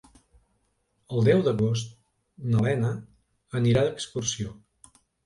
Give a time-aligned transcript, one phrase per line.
[1.17, 1.93] El deu d'agost
[2.53, 2.89] na Lena
[3.61, 4.57] anirà d'excursió.